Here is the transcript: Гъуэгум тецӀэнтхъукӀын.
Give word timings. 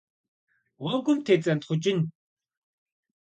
Гъуэгум 0.81 1.19
тецӀэнтхъукӀын. 1.25 1.99